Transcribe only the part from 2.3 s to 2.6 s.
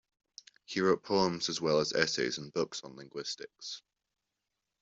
and